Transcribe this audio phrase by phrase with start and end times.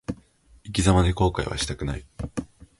[0.65, 2.03] 生き様で後悔はしたくない。